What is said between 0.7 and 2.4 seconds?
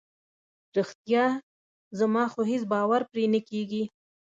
رښتیا؟ زما